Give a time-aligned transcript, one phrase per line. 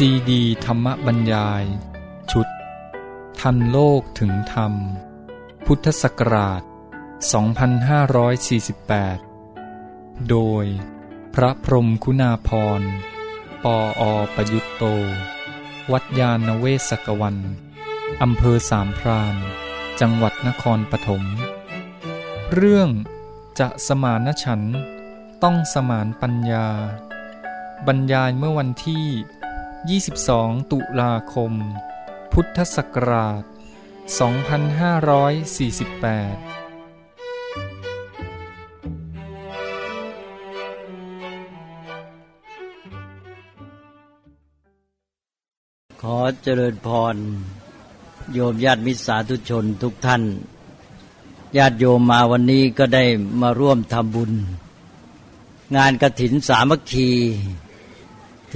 [0.00, 1.64] ซีดีธรรมบรรยาย
[2.32, 2.48] ชุด
[3.40, 4.72] ทันโลกถึงธรรม
[5.66, 6.62] พุทธศักราช
[9.04, 10.64] 2548 โดย
[11.34, 12.82] พระพรมคุณาพร
[13.64, 14.02] ปออ
[14.34, 14.84] ประยุตโต
[15.92, 17.36] วัดยาณเวศกวัน
[18.22, 19.34] อำเภอสามพราน
[20.00, 21.22] จังหวัดนครปฐม
[22.54, 22.88] เรื่อง
[23.58, 24.60] จะสมานฉัน
[25.42, 26.68] ต้องสมานปัญญา
[27.86, 29.06] บรรยายเมื่อวันที่
[29.84, 31.52] 22 ตุลาคม
[32.32, 33.88] พุทธศักราช 2548
[46.02, 47.16] ขอเจริญพร
[48.32, 50.22] โยมญาติมิตรสาธุชนทุกท่าน
[51.56, 53.04] ญาติโยมมาวันนี้ก็ได้
[53.40, 54.32] มาร่วมทำบุญ
[55.76, 57.10] งานกระถินสามัคคี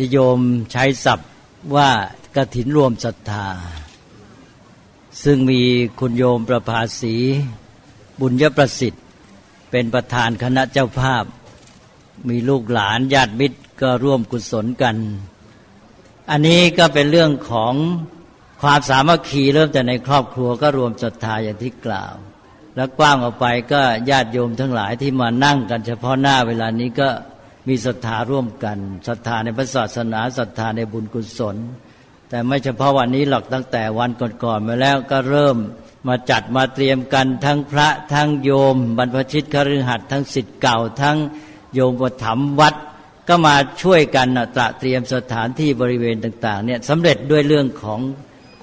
[0.00, 0.40] ที่โยม
[0.72, 1.30] ใช้ศัพท์
[1.76, 1.90] ว่า
[2.36, 3.46] กระถินรวมศรัทธา
[5.24, 5.62] ซึ่งมี
[6.00, 7.14] คุณโยมประภาสี
[8.20, 9.04] บุญยประสิทธิ์
[9.70, 11.24] เป็นประธานคณะเจ้าภาพ
[12.28, 14.96] มีลูกหลานญาติมิตรก็ร่วมกุศลกัน
[16.30, 17.74] อันนี้ก็เป็นเรื่องของ
[18.62, 22.14] ความสามัคคีเริ่มแต่ในครอบครัวก็รวมศรัทธาอย่างที่กล่าว
[22.76, 27.08] แล้วกว้างออกไปก็ญาติโยมทั้งหลายที่มานั่งกันเฉพาะหน้าเวลานี้ก็
[27.68, 31.56] มีศรัทธาร่วมกันศรัทธาในพระศาสนาศรัทธาในบุญกุศล
[32.28, 34.10] แต่ไม่เฉพาะวันนี้หรอกตั้งแต่วัน
[34.44, 35.56] ก่อนๆมาแล้วก็เริ่ม
[36.08, 41.16] มาจัดมาเตรียมกันทั้งพระทั้งโยม บรรพชิตคฤหัสถ์ทั้งสิทธิ์เก่าทั้ง
[41.74, 42.74] โยมปถมวัด
[43.28, 48.00] ก็มาช่วยกันตระเตรียมสถานที่บริเวณต่าง ๆ เนี่ยสำเร็จด้วยเรื่องของ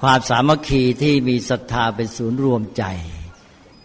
[0.02, 2.84] ความสามัคคีที่มีศรัทธาเป็นศูนย์รวมใจ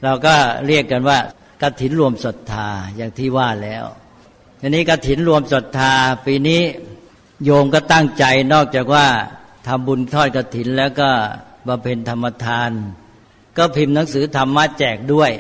[0.04, 0.36] เราก็
[0.68, 1.18] เรียกกันว่า
[1.62, 3.86] กฐินรวมศรัทธาอย่างที่ว่าแล้ว
[4.66, 5.94] ทีนี้กฐินรวมศรัทธา
[6.26, 6.62] ปีนี้
[7.44, 9.08] โยมก็ตั้งใจนอกจากว่า
[9.68, 11.10] ทำบุญทอดกฐินแล้วก็
[11.68, 12.72] บำเพ็ญธรรมทาน
[13.58, 15.32] ก็พิมพ์หนังสือธรรมะแจกด้วย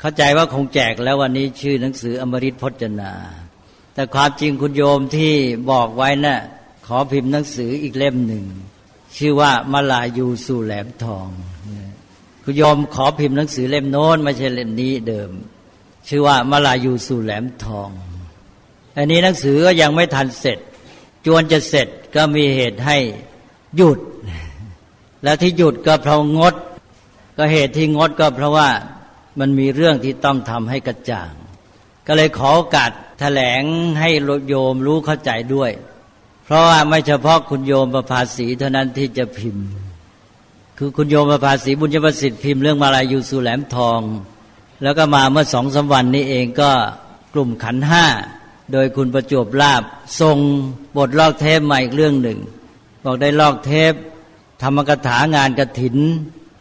[0.00, 3.12] เข้าใจว่าคงแจกแล้ววันนี้ชื่อหนังสืออมริตพจนา
[3.94, 5.32] แต่ความจริงคุณโยมที่
[5.70, 6.40] บอกไว้นะ่ะ
[6.86, 8.44] ขอพิมพ์หนังสืออีกเล่มหนึ่ง
[9.16, 11.28] ชื่อว่ามาลายูสู่แหลมทอง
[12.44, 15.30] คุณโยมขอพิมพ์หนังสือเล่มโน้นไม่ใช่เล่มนี้เดิม
[16.08, 17.92] ชื่อว่ามาลายูสู่แหลมทอง
[18.96, 20.58] อันนี้หนังสือก็ยังไม่ทันเสร็จ
[21.26, 22.98] จวนจะเสร็จก็มีเหตุให้
[23.76, 23.98] หยุด
[25.22, 26.54] แล้วที่หยุดก็เพราะงด
[27.36, 28.70] ก็เหตุที่งดก็เพราะว่า
[29.40, 31.32] มันมีเรื่องที่ต้องทำให้กระจ่าง
[32.06, 33.62] ก็เลยขอโอกาสแถลง
[34.00, 34.10] ให้
[34.48, 35.70] โยมรู้เข้าใจด้วย
[36.44, 39.66] เพราะว่าไม่เฉพาะคุณโยมประภาสีเท่านั้นที่จะพิมพ์
[40.78, 44.00] คือคุณโยมประภาสีบุญยประสิทธิ์พิมพ์เรื่องมาลายูสุแหลมทอง
[44.82, 46.70] แล้วก็มาเมื่อสองสาวันนี้เองก็
[47.34, 48.06] กลุ่มขันห้า
[48.72, 49.82] โดยคุณประจวบลาบ
[50.20, 50.36] ทรง
[50.96, 52.38] บทลอกเทปมาอีกเรื่องหนึ่ง
[53.04, 53.92] บอกได้ลอกเทป
[54.62, 55.96] ธรรมกถางานกระถิน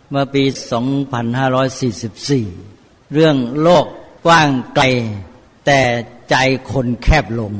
[0.10, 0.44] เมื่อปี
[1.78, 3.86] 2544 เรื่องโลก
[4.26, 4.86] กว้างไกล
[5.66, 5.82] แต่
[6.30, 6.36] ใจ
[6.72, 7.54] คนแคบลง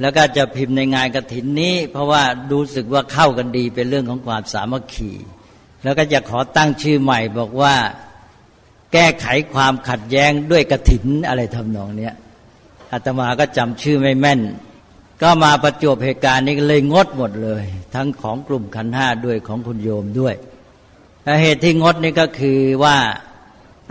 [0.00, 5.12] แล้วก็จะพิมพ์ในงานกระถินนี้ เพราะว่าดูสึกว่าเข้ากันดีเป็นเรื่องของความสามัคคี
[5.84, 7.74] แล้วก็จะขอตั้งชื่อใหม่บอกว่า
[8.92, 12.14] แก้ไขความขัดแย้งด้วยกระถินอะไรทำนองเนี้ย
[12.92, 14.40] อาตมาก็จำชื่อไม่แม่น
[15.22, 17.64] ก็มาประจวบเหตุการณ์นี้เลยงดหมดเลย
[17.94, 20.34] ทั้งของกลุ่มขันห้าด้วยของคุณโยมด้วย
[21.42, 22.96] เหตุที่งดนี่ก็คือว่า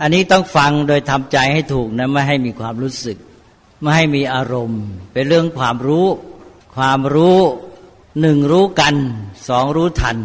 [0.00, 3.18] อันนี้ต้องฟังโดยทำใจให้ถูกนะไม่ให้มีความรู้สึก
[3.80, 6.06] ไม่ให้มีอารมณ์ เป็นเรื่องความรู้
[6.76, 7.38] ความรู้
[8.20, 8.94] หนึ่งรู้กัน
[9.48, 10.18] สองรู้ทัน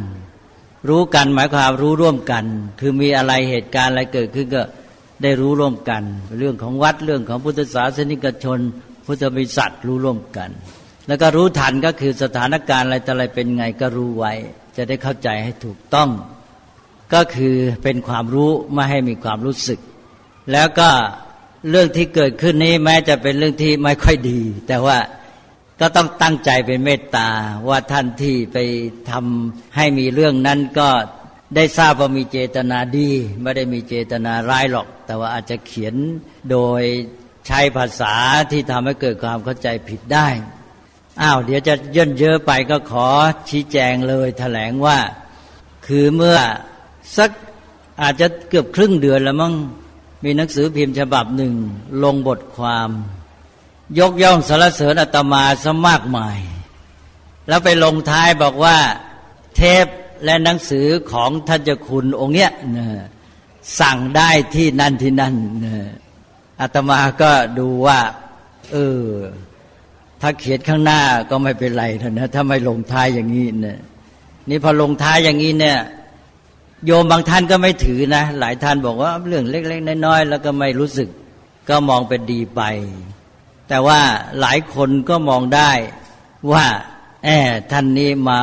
[0.90, 2.46] รู้กันหมายความรู้ร่วมกัน
[2.80, 4.64] คือมีอะไรเหตุการณ์อะไรเกิดขึ้นก็
[5.24, 6.03] ได้รู้ร่วมกัน
[6.40, 8.59] เรื่องของวัดเรื่องของพุทธศาสนิกชน
[9.06, 10.50] พุทธบริษัทรู้ร่วมกัน
[11.08, 14.34] แล้วก็รู้ทันก็คือสถานการณ์อะไรแต่อะไรเป็นไงก็รู้ไว้
[14.78, 16.09] จะได้เข้าใจให้ถูกต้อง
[17.14, 19.80] ก็คือเป็นความรู้ไม่ให้มีความรู้สึก
[20.52, 20.90] แล้วก็
[21.70, 24.97] เรื่องที่เกิดขึ้นนี้แม้จะเป็นเรื่องที่ไม่ค่อยดี แต่ว่า
[25.82, 27.29] ก็ต้องตั้งใจเป็นเมตตา
[27.70, 28.58] ว่าท่านที่ไป
[29.11, 30.90] ทำให้มีเรื่องนั้นก็
[31.56, 33.09] ได้ทราบว่ามีเจตนาดี
[33.42, 35.96] ไม่ได้มีเจตนาร้ายหรอก แต่ว่าอาจจะเขียน
[36.52, 36.82] โดย
[37.47, 38.16] ใช้ภาษา
[38.52, 40.28] ที่ทำให้เกิดความเข้าใจผิดได้
[41.22, 43.08] อ้าวเดี๋ยวจะย่นเยอะไปก็ขอ
[43.50, 44.97] ชี้แจงเลยแถลงว่า
[45.86, 46.38] คือเมื่อ
[47.18, 47.32] สัก
[48.02, 49.53] อาจจะเกือบครึ่งเดือนแล้วมั้ง
[50.24, 51.53] มีหนังสือพิมพ์ฉบับหนึ่ง
[52.03, 52.90] ลงบทความ
[54.00, 56.38] ยกย่องสรรเสริญอาตมาซะมากมาย
[57.47, 58.78] แล้วไปลงท้ายบอกว่า
[59.56, 59.86] เทป
[60.25, 62.87] และหนังสือของท่านเจ้าคุณองค์เนี้ยนะ
[63.79, 65.35] สั่งได้ที่นั่นที่นั่น
[65.66, 65.75] นะ
[66.59, 67.99] อาตมาก็ดูว่า
[68.72, 69.01] เออ
[70.22, 71.83] ถ้าเขียนข้างหน้าก็ไม่เป็นไร
[72.19, 73.79] นะถ้าไม่ลงท้ายอย่างนี้เนี่ย
[74.49, 75.79] นี่พอลงท้ายอย่างนี้เนี่ย
[76.85, 81.09] โยมบางท่านก็ไม่ถือนะ หลายท่านบอกว่าเรื่องเล็ก ๆ น้อยๆแล้วก็ไม่รู้สึก
[81.69, 82.61] ก็มองเป็นดีไป
[83.69, 84.01] แต่ว่า
[84.39, 85.72] หลายคนก็มองได้
[86.51, 86.66] ว่า
[87.23, 88.39] แอบท่านนี้มา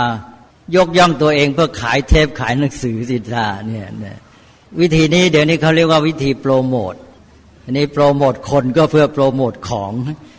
[0.76, 3.86] ยกย่องตัวเองเพื่อขายเทปขายหนังสือสิทธาเนี่ย
[4.80, 6.94] วิธีนี้เดี๋ยวนี้เขาเรียกว่าวิธีโปรโมท
[7.64, 9.92] อันนี้โปรโมทคนก็เพื่อโปรโมทของ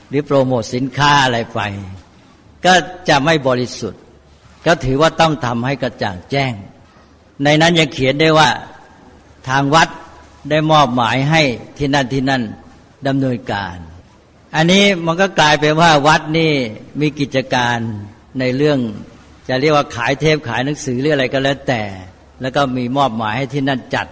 [0.10, 1.60] หรือโปรโมทสินค้าอะไรไป
[2.66, 2.74] ก็
[3.10, 4.02] จะไม่บริสุทธิ์
[4.66, 6.54] ก็ถือว่าต้องทำให้กระจ่างแจ้ง
[7.44, 8.50] ในนั้นยังเขียนได้ว่า
[9.50, 9.90] ทางวัด
[10.50, 11.42] ได้มอบหมายให้
[11.78, 12.44] ที่นั่นที่นั่น
[13.08, 13.76] ดำเนินการ
[14.56, 16.52] อันนี้มันก็กลายเป็นว่าวัดนี่
[17.00, 17.78] มีกิจการ
[18.40, 18.80] ในเรื่อง
[19.50, 21.84] จะเรียกว่าขายเทปขายหนังสือหรืออะไรก็แล้วแต่
[22.42, 24.08] แล้วก็มีมอบหมายให้ที่นั่นจัด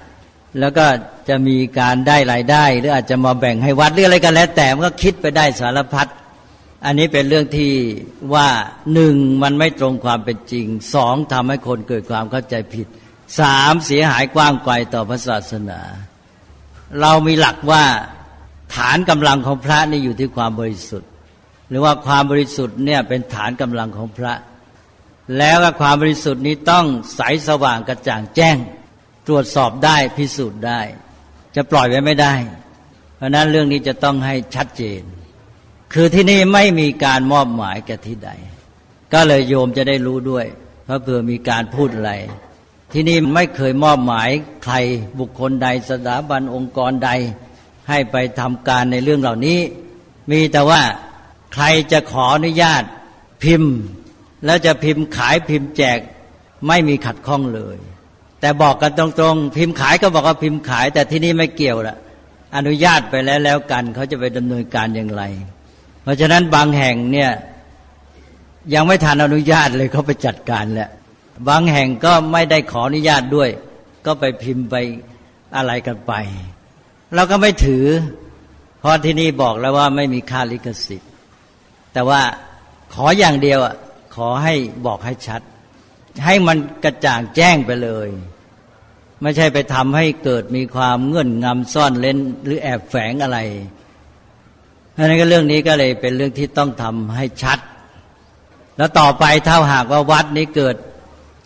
[0.59, 0.85] แล้วก็
[1.29, 6.07] จะมีการได้รายได้ หรืออาจจะมาแบ่งให้วัดหรืออะไรก็แล้วแต่มันก็คิดไปได้สารพัด
[6.85, 7.73] อันนี้เป็นเรื่องที่
[8.33, 8.47] ว่า
[8.93, 12.87] หนึ่งมันไม่ตรงความเป็นจริงสองทำให้คนเกิดความเข้าใจผิด
[13.39, 15.81] สามเสียหายกว้างไกลต่อพระศาสนา
[17.01, 17.83] เรามีหลักว่า
[18.75, 21.09] ฐานกำลังของพระนี่อยู่ที่ความบริสุทธิ์
[21.69, 24.33] หรือว่าความบริสุทธิ์เนี่ยเป็นฐานกำลังของพระ
[25.37, 26.85] แล้วก็ความบริสุทธิ์นี้ต้อง
[27.15, 28.57] ใสสว่างกระจ่างแจ้ง
[29.27, 30.81] ตรวจสอบได้พิสูจน์ได้
[31.55, 32.33] จะปล่อยไว้ไม่ได้
[33.15, 35.01] เพราะนั้นเรื่องนี้จะต้องให้ชัดเจน
[35.93, 38.31] คือที่นี่ไม่มีการมอบหมายแก่ที่ใด
[39.13, 40.45] ก็เลยโยมจะได้รู้ด้วย
[40.85, 42.13] เพราะเผื่อมีการพูดอะไร
[42.93, 44.29] ที่นี่ไม่เคยมอบหมาย
[44.63, 44.75] ใคร
[45.19, 47.09] บุคคลใดสถาบันองค์กรใด
[47.89, 49.59] ให้ไปทำการในเรื่องเหล่านี้
[50.31, 50.81] มีแต่ว่า
[51.53, 52.83] ใครจะขออนุญาต
[53.43, 53.75] พิมพ์
[54.45, 55.99] แล้วจะพิมพ์ขายพิมพ์แจก
[56.67, 57.77] ไม่มีขัดข้องเลย
[58.41, 61.97] แต่บอกกันตรงๆ พิมพ์ขายก็บอกว่าพิมพ์ขาย แต่ที่นี่ไม่เกี่ยวละ
[62.55, 65.23] อนุญาตไปแล้วแล้วกันเขาจะไปดำเนินการอย่างไร
[66.03, 67.31] เพราะฉะนั้นบางแห่งเนี่ย
[68.73, 70.89] ยังไม่ทันอนุญาตเลยเขาไปจัดการแล้ว
[71.49, 73.49] บางแห่งก็ไม่ได้ขออนุญาตด้วย
[74.05, 74.75] ก็ไปพิมพ์ไป
[75.55, 76.13] อะไรกันไป
[77.15, 77.85] เราก็ไม่ถือ
[78.79, 81.11] เพราะที่นี่บอกแล้วว่าไม่มีค่าลิขสิทธิ์
[81.93, 82.21] แต่ว่า
[82.93, 83.73] ขออย่างเดียวอะ
[84.15, 84.55] ขอให้
[84.85, 85.41] บอกให้ชัด
[86.25, 88.09] ให้มันกระจ่างแจ้งไปเลย
[89.21, 93.39] ไม่ใช่ไปทำให้เกิดมีความเงื่อนงำซ่อนเล่นหรือแอบแฝงอะไร
[94.95, 97.59] อันนั้นก็เรื่องนี้ก็เลยเป็นเรื่องที่ต้องทำให้ชัด
[98.77, 100.75] แล้วต่อไปถ้าหากว่าวัดนี้เกิด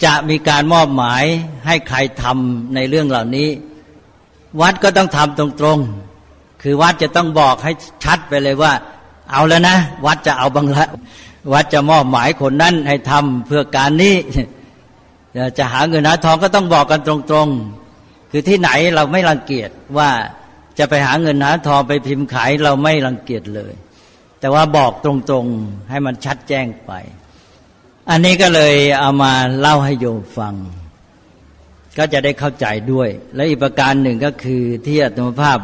[0.06, 1.23] จะมีการมอบหมาย
[1.65, 3.50] ให้ใครทำในเรื่องเหล่านี้
[4.61, 7.71] วัดก็ต้องทำตรงๆ คือวัดจะต้องบอกให้
[8.03, 8.73] ชัดไปเลยว่า
[9.31, 10.85] เอาแล้วนะ วัดจะเอาบังละ
[11.53, 14.15] วัดจะมอบหมายคนนั้นให้ทำเพื่อการนี้
[15.57, 20.09] จะหาเงินหาทองก็ต้องบอกกันตรงๆ คือที่ไหนเราไม่รังเกียจว่า
[20.80, 23.74] จะไปหาเงินหาทองไปพิมพ์ขายเราไม่รังเกียจเลย
[24.39, 26.92] แต่ว่าบอกตรงๆให้มันชัดแจ้งไป
[28.09, 30.56] อันนี้ก็เลยเอามาเล่าให้โยมฟัง
[31.97, 35.59] ก็จะได้เข้าใจด้วย และอีกประการหนึ่งก็คือที่อัตมภาพ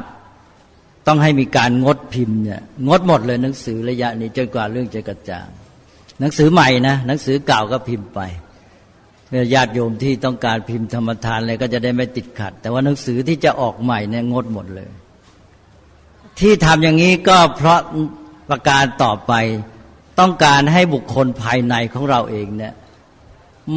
[1.08, 5.48] ต้องให้มีการงดพิมพ์เนี่ยงดหมดเลยหนังสือระยะนี้จนกว่าเรื่องจะกระจ่าง
[6.22, 8.20] หนังสือใหม่นะหนังสือเก่าก็พิมพ์ไป
[9.54, 14.90] ญาติโยมที่ต้องการพิมพ์ธรรมทานอะไรก็จะได้ไม่ติดขัด แต่ว่าหนังสือที่จะออกใหม่เนี่ยงดหมดเลย
[16.40, 17.80] ที่ทำอย่างนี้ก็เพราะ
[18.50, 19.34] ประการต่อไป
[20.20, 22.74] ต้องการให้บุคคลภายในของเราเองเนี่ย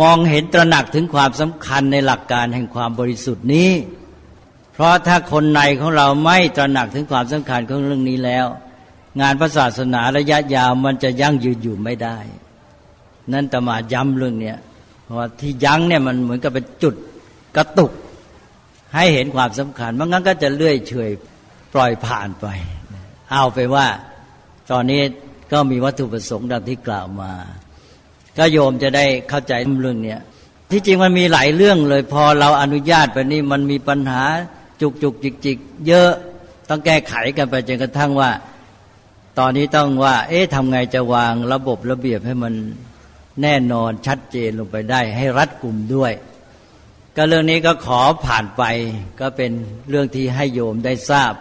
[0.01, 3.71] มองเห็นตระหนักถึงความสำคัญในหลักการแห่งความบริสุทธิ์นี้
[4.73, 8.47] เพราะถ้าคนในของเราไม่ตระหนักถึงความสำคัญของเรื่องนี้แล้ว
[9.21, 12.19] งานพระศาสนาระยะยาวมันจะยั่งยืนอยู่ไม่ได้
[13.33, 14.59] นั่นตมาย้ำเรื่องเนี้ย
[15.03, 16.95] เพราะว่าที่ยั้งเนี่ยมันเหมือนกับเป็นจุด
[17.57, 17.93] กระตุก
[18.95, 21.11] ให้เห็นความสำคัญมันงั้นก็จะเลื่อยเฉย
[21.75, 22.47] ปล่อยผ่านไป
[23.33, 23.87] เอาไปว่า
[24.71, 25.03] ตอนนี้
[25.53, 27.33] ก็มีวัตถุประสงค์ดังที่กล่าวมา
[28.39, 30.21] ก็โยมจะได้เข้าใจเรื่องเนี้ย
[30.71, 34.23] ที่จริงมันมีหลายเรื่องเลย พอเราอนุญาตไปนี่มันมีปัญหา
[34.81, 36.11] จุกจุกจิกจิกเยอะ
[36.69, 38.31] ต้องแก้ไขกันไปจนกระทั่งว่า
[39.39, 42.55] ตอนนี้ต้องว่า เอ๊ะทำไงจะวางระบบระเบียบให้มัน
[43.43, 46.13] แน่นอนชัดเจนลงไปได้ ให้รัดกลุ่มด้วย
[47.17, 48.63] ก็เรื่องนี้ก็ขอผ่านไป
[49.21, 49.51] ก็เป็น
[49.89, 51.33] เรื่องที่ให้โยมได้ทราบ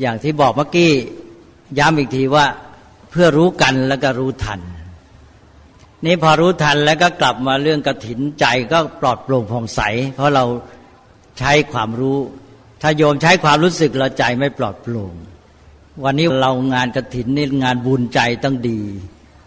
[0.00, 0.92] อย่างที่บอกเมื่อกี้
[1.78, 2.46] ย้ำอีกทีว่า
[3.10, 4.60] เพื่อรู้กันแล้วก็รู้ทัน
[6.06, 9.80] นี่พอรู้ทันแล้วก็กลับมาเรื่องกระถินใจก็ปลอดโปร่งผ่องใส
[10.14, 10.44] เพราะเรา
[11.38, 12.18] ใช้ความรู้
[12.82, 15.14] ถ้าโยมใช้ความรู้สึกเราใจไม่ปลอดโปร่ง
[16.04, 18.80] วันนี้เรางานกระถินนี่งานบุญใจต้องดี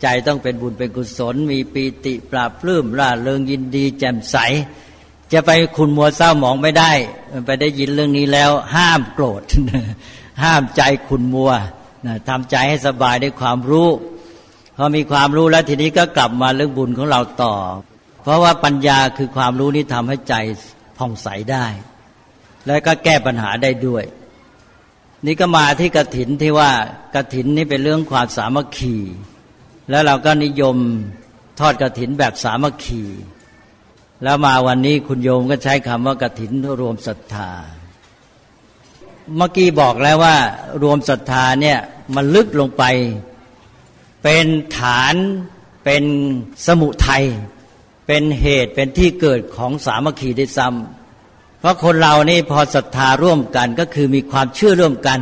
[0.02, 4.36] ใจต้องเป็นบุญเป็นกุศล มีปีติปราบปลื้มร่าเริงยินดี แจ่มใส
[5.34, 6.92] จะไปคุณมัวเศร้าหมองไม่ได้
[7.46, 9.44] ไปได้ยินเรื่องนี้แล้ว ห้ามโกรธ
[10.44, 11.52] ห้ามใจคุณมัว
[12.30, 13.90] ทำใจให้สบายด้วยความรู้
[14.78, 17.56] พอมีความรู้แล้วทีนี้ก็กลับมาเรื่องบุญของเราต่อ
[18.24, 20.36] เพราะว่าปัญญาคือความรู้นี้ทำให้ใจ
[20.98, 21.66] ผ่องใสได้
[22.66, 24.04] แล้วก็แก้ปัญหาได้ด้วย
[25.26, 26.72] นี่ก็มาที่กระถินที่ว่า
[27.16, 28.96] กระถินนี่เป็นเรื่องความสามัคคี
[29.90, 30.78] แล้วเราก็นิยม
[31.60, 33.04] ทอดกระถินแบบสามัคคี
[34.24, 36.52] แล้วมาวันนี้คุณโยมก็ใช้คำว่ากระถิน
[36.82, 37.52] รวมศรัทธา
[39.38, 40.36] เมื่อกี้บอกแล้วว่า
[40.84, 41.78] รวมศรัทธาเนี่ย
[42.16, 42.84] มันลึกลงไป
[44.24, 44.46] เป็น
[44.78, 45.16] ฐาน
[45.84, 46.04] เป็น
[46.68, 47.26] สมุทัย
[48.08, 51.01] เป็นเหตุเป็นที่เกิดของสามัคคีได้ซ้ำ
[51.62, 55.20] เพราะคนเรานี่พอศรัทธาร่วมกันก็คือมีความเชื่อร่วมกัน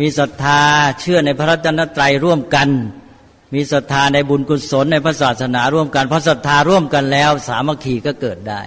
[0.00, 0.60] มีศรัทธา
[1.00, 2.68] เชื่อในพระรัตนตรัยร่วมกัน
[3.54, 8.62] มีศรัทธาในบุญกุศลในพระศาสนาร่วมกันเพราะศรัทธาร่วมกันแล้ว สามัคคีก็เกิดได้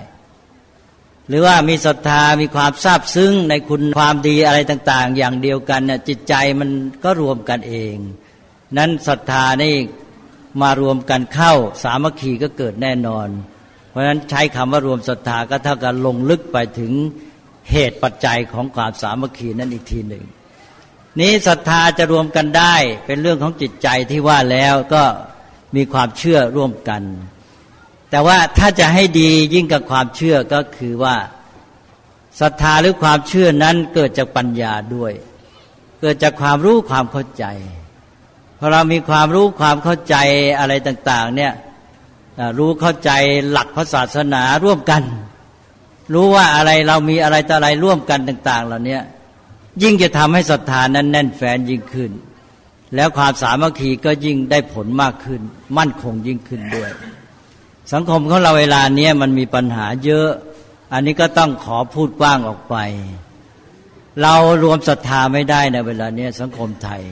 [1.27, 6.69] หรือว่ามีศรัทธามีความซาบซึ้งในคุณความดีอะไรต่าง ๆ อย่างเดียวกันเนี่ยจิตใจมัน
[7.03, 7.95] ก็รวมกันเอง
[8.77, 9.75] นั้นศรัทธานี่
[10.61, 13.27] มารวมกันเข้าสามัคคีก็เกิดแน่นอน
[13.97, 16.91] ราะฉะนั้นใช้คำว่ารวมศรัทธาก็เท่ากับลงลึกไปถึง
[17.71, 20.23] เหตุปัจจัยของความสามัคคีนั่นอีกทีหนึ่ง
[21.19, 22.75] นี้ศรัทธาจะรวมกันได้
[23.05, 25.03] เป็นเรื่องของจิตใจที่ว่าแล้วก็
[25.75, 27.03] มีความเชื่อร่วมกัน
[28.11, 31.15] แต่ว่าถ้าจะให้ดียิ่งกับความเชื่อก็คือว่า
[32.41, 35.13] ศรัทธาหรือความเชื่อนั้นเกิดจากปัญญาด้วย
[36.01, 37.45] เกิดจากความรู้ความเข้าใจ
[38.59, 40.15] พอเรามีความรู้ความเข้าใจ
[40.59, 41.53] อะไรต่าง ๆ เนี่ย
[42.57, 43.11] รู้เข้าใจ
[43.51, 45.03] หลักพระศาสนาร่วมกัน
[46.13, 48.99] รู้ว่าอะไรเรามีอะไรต่ออะไรร่วมกันต่าง ๆ เหล่านี้
[49.83, 52.11] ยิ่งจะทำให้ศรัทธานั้นแน่นแฟนยิ่งขึ้น
[52.95, 55.41] แล้วความสามัคคีก็ยิ่งได้ผลมากขึ้น
[55.77, 56.89] มั่นคงยิ่งขึ้นด้วย
[57.93, 60.29] สังคมของเราเวลาเนี้ยมันมีปัญหาเยอะ
[60.93, 62.75] อันนี้ก็ต้องขอพูดกว้างออกไป
[64.21, 67.03] เรารวมศรัทธาไม่ได้ในเวลาเนี้ยสังคมไทย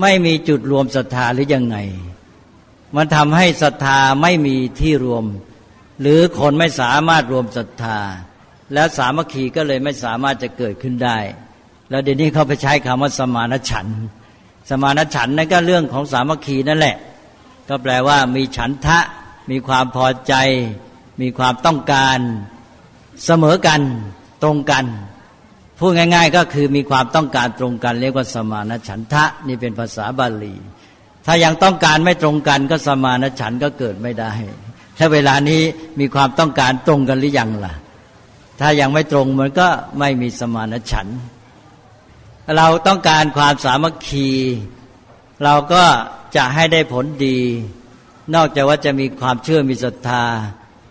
[0.00, 1.76] ไม่มีจุดรวมศรัทธาหรือยังไง
[2.96, 5.24] มันทำให้ศรัทธาไม่มีที่รวม
[6.00, 7.98] หรือคนไม่สามารถรวมศรัทธา
[8.74, 11.18] แล้วสามัคคีก็เลยไม่สามารถจะเกิดขึ้นได้
[11.90, 13.86] แล้วเดี๋ยวนี้เขาไปใช้คำว่าสมานฉัน
[14.70, 16.96] สมานฉันนั่นก็เรื่องของสามัคคีนั่นแหละ
[17.68, 18.98] ก็แปลว่ามีฉันทะ
[19.50, 20.34] มีความพอใจ
[21.20, 22.18] มีความต้องการ
[23.24, 23.80] เสมอกัน
[24.42, 24.84] ตรงกัน
[25.78, 30.54] พูดง่าย ๆ ก็คือมีความต้องการตรงกัน เรียกว่าสมานฉันทะนี่เป็นภาษาบาลี
[31.30, 34.32] ถ้ายังต้องการไม่ตรงกันก็สมานฉันก็เกิดไม่ได้
[34.98, 35.62] ถ้าเวลานี้
[36.00, 37.74] มีความต้องการตรงกันหรือยังล่ะ
[38.60, 39.68] ถ้ายังไม่ตรงมันก็
[39.98, 41.06] ไม่มีสมานฉัน
[42.56, 44.28] เราต้องการความสามัคคี
[45.44, 45.84] เราก็
[46.36, 47.38] จะให้ได้ผลดี
[48.34, 50.24] นอกจากว่าจะมีความเชื่อมีศรัทธา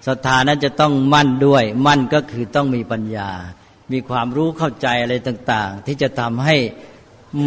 [0.07, 3.29] ศรัทธานั้นจะต้องมั่นด้วย มั่นก็คือต้องมีปัญญา
[3.91, 6.55] มีความรู้เข้าใจอะไรต่าง ๆ ที่จะทำให้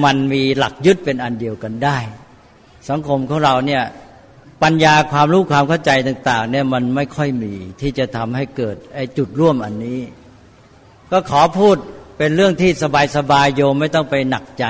[0.04, 1.98] มันมีหลักยึดเป็นอันเดียวกันได้
[2.88, 3.82] สังคมของเราเนี่ย
[4.62, 10.00] ปัญญาความรู้ความเข้าใจต่างๆเนี่ยมันไม่ค่อยมีที่จะทำให้เกิดไอ้จุดร่วมอันนี้
[11.10, 11.76] ก็ขอพูด
[12.18, 12.70] เป็นเรื่องที่
[13.16, 14.66] สบายๆโยมไม่ต้องไปหนักใจ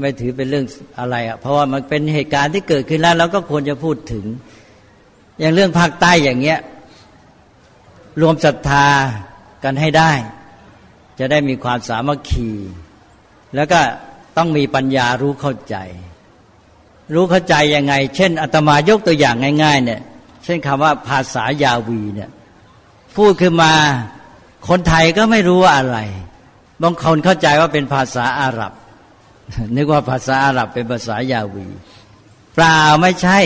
[0.00, 0.66] ไม่ถือเป็นเรื่อง
[0.98, 4.24] อะไรอะเพราะว่ามันเป็นเหตุการณ์ที่เกิดขึ้นแล้วเราก็ควรจะพูดถึง
[5.38, 6.58] อย่างเรื่องภาคใต้อย่างเงี้ย
[8.20, 8.86] รวมศรัทธา
[9.64, 10.12] กันให้ได้
[11.18, 12.50] จะได้มีความสามัคคี
[13.54, 13.80] แล้วก็
[14.36, 15.76] ต้องมีปัญญารู้เข้าใจ
[17.14, 20.00] รู้เข้าใจยังไง เช่นอาตมายกตัวอย่างง่าย ๆ เนี่ย
[20.44, 22.30] เช่นคำว่าภาษายาวีเนี่ย
[23.16, 23.72] พูดขึ้นมา
[24.68, 25.98] คนไทยก็ไม่รู้ว่าอะไร
[26.82, 28.72] บางคนเข้าใจว่าเป็นภาษาอาหรับ
[29.76, 31.66] นึกว่าภาษาอาหรับเป็นภาษายาวี
[32.54, 33.38] เปล่าไม่ใช่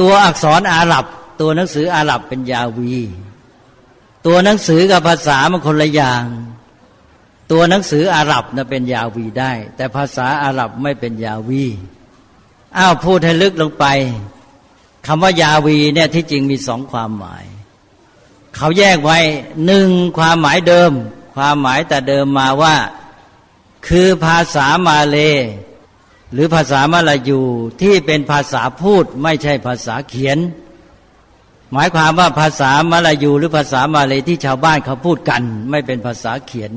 [0.00, 1.04] ตัวอักษรอาหรับ
[1.40, 2.94] ตัวหนังสืออาหรับเป็นยาวี
[4.26, 6.24] ตัวหนังสือกับภาษามันคนละอย่าง
[7.52, 11.64] ตัวหนังสืออาหรับนะเป็นยาวีได้ แต่ภาษาอาหรับไม่เป็นยาวี
[12.78, 13.86] อ้าวพูดให้ลึกลงไป
[15.06, 17.44] คำว่ายาวีเนี่ยที่จริงมีสองความหมาย
[18.56, 19.18] เขาแยกไว้
[19.66, 19.88] หนึ่ง
[20.18, 20.92] ความหมายเดิม
[21.34, 22.76] ความหมายแต่เดิมมาว่า
[23.88, 25.18] คือภาษามาเล
[26.32, 27.40] หรือภาษามาลายู
[27.80, 30.38] ที่เป็นภาษาพูดไม่ใช่ภาษาเขียน
[31.72, 36.72] หมายความว่าภาษามาลายูหรือภาษามาเลที่ชาวบ้านเขาพูดกัน ไม่เป็นภาษาเขียน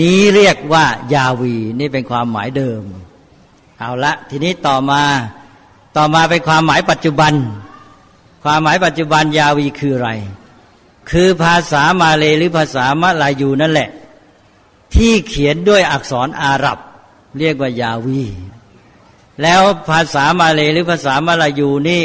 [0.00, 2.82] นี้เรียกว่ายาวีนี่เป็นความหมายเดิม
[3.78, 5.02] เอาละทีนี้ต่อมา
[5.96, 7.32] ต่อมาเป็นความหมายปัจจุบัน
[8.44, 10.10] ความหมายปัจจุบันยาวีคืออะไร
[11.10, 13.90] คือภาษามาเลหรือภาษามะลายูนั่นแหละ
[14.94, 16.78] ที่เขียนด้วยอักษรอาหรับ
[17.38, 18.22] เรียกว่ายาวี
[19.42, 22.04] แล้วภาษามาเลหรือภาษามะลายูนี่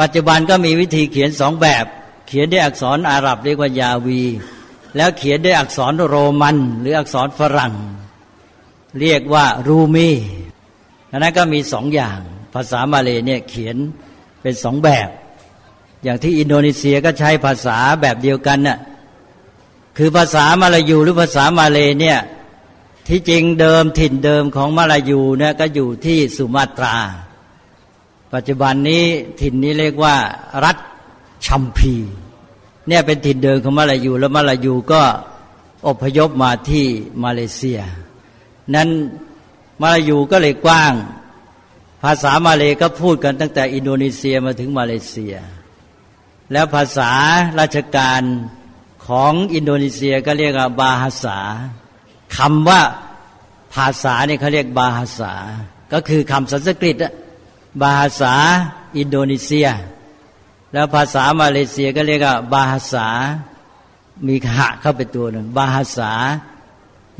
[0.00, 1.84] ปัจจุบันก็มีวิธีเขียนสองแบบ
[2.28, 4.22] เขียนด้วยอักษรอาหรับ เรียกว่ายาวี
[4.96, 7.74] แล้วเขียนด้วยอักษรโรมัน หรืออักษรฝรั่ง
[9.00, 10.08] เรียกว่ารูมี
[11.18, 12.18] นั้นก็มีสองอย่าง
[12.54, 13.76] ภาษามาเลยเนี่ยเขียน
[14.42, 15.08] เป็นสองแบบ
[16.02, 18.78] อย่างที่อินโดนีเซียก็ใช้ภาษาแบบเดียวกันน่ะ
[19.96, 22.18] คือภาษามาลายูหรือภาษามาเลยเนี่ย
[23.08, 26.96] ที่จริงเดิมถิ่นเดิมของมาลายูเนี่ยก็อยู่ที่สุมาตรา
[28.34, 29.04] ปัจจุบันนี้
[29.40, 30.16] ถิ่นนี้เรียกว่า
[30.64, 30.76] รัฐ
[31.46, 31.94] ชัมพี
[32.88, 35.02] เนี่ยเป็นถิ่นเดิมของมาลายูแล้วมาลายูก็
[35.88, 36.86] อพยพมาที่
[37.24, 37.80] มาเลเซีย
[38.74, 38.88] นั้น
[39.80, 40.94] มาลายูก็เลยกว้าง
[42.02, 45.34] ภาษามาเลยก็พูดกันตั้งแต่อินโดนีเซียมาถึงมาเลเซีย
[46.52, 47.10] แล้วภาษา
[47.60, 48.22] ราชการ
[49.06, 51.38] ของอินโดนีเซียก็เรียกว่าบาฮาษา
[52.36, 52.80] คำว่า
[53.74, 55.34] ภาษาเนี่ยเขาเรียกบาฮาษา
[55.92, 56.96] ก็คือคำสันสกฤต
[57.80, 58.34] บาฮาษา
[58.98, 59.68] อินโดนีเซีย
[60.72, 63.06] แล้วภาษามาเลเซียก็เรียกว่าบาฮาษา
[64.26, 66.12] มีหะเข้าไปตัวหนึ่งบาฮาษา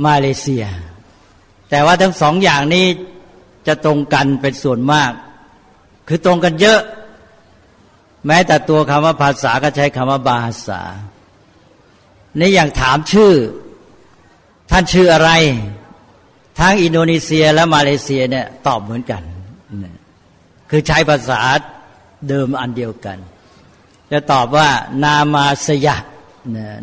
[0.05, 0.65] มาเลเซีย
[1.73, 2.87] แต่ว่าทั้งสองอย่างนี้
[3.67, 5.12] จะตรงกันเป็นส่วนมาก
[6.09, 6.81] คือตรงกันเยอะ
[8.26, 10.83] แม้แต่ตัวคำว่าภาษาก็ใช้คำว่าบาฮาษา
[12.38, 13.33] ในอย่างถามชื่อ
[14.71, 15.31] ท่านชื่ออะไร
[16.59, 19.23] ทั้งอินโดนีเซียและมาเลเซียเนี่ยตอบเหมือนกัน
[20.71, 21.41] คือใช้ภาษา
[22.29, 23.19] เดิมอันเดียวกัน
[24.11, 24.69] จะตอบว่า
[25.05, 25.97] นามาสยะ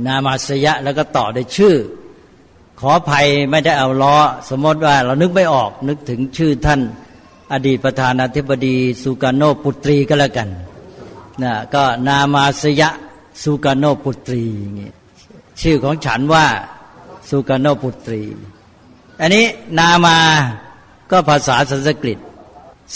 [0.08, 1.76] นามาสยะแล้วก็ต่อด้วยชื่อ
[2.80, 4.16] ขออภัยไม่ได้เอาล้อ
[4.50, 6.82] สมมติว่าเรานึกไม่ออกนึกถึงชื่อท่าน
[7.54, 10.50] อดีตประธานาธิบดีสุกาโนปุตรีก็แล้วกัน
[11.44, 12.90] นะก็นามาสยะ
[13.44, 14.44] สุกาโนปุตรี
[14.80, 14.92] งี้
[15.62, 16.46] ชื่อของฉันว่า
[17.30, 18.22] สุกาโนปุตรี
[19.22, 19.46] อันนี้
[19.80, 20.18] นามา
[21.12, 22.20] ก็ภาษาสันสกฤต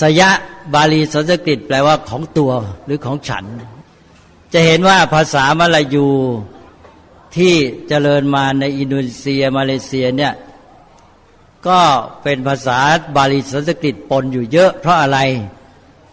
[0.01, 0.29] สยะ
[0.73, 2.51] บาลีสันสกฤตแปลว่าของตัว
[2.85, 3.45] หรือของฉัน
[4.53, 6.07] จะเห็นว่าภาษามลายู
[7.35, 7.53] ที่
[7.87, 10.33] เจริญมาในอินโดนีเซียมาเลเซียเนี่ย
[11.67, 11.79] ก็
[12.23, 12.79] เป็นภาษา
[13.15, 15.19] บาลีสันสกฤตปนอยู่เยอะ เพราะอะไร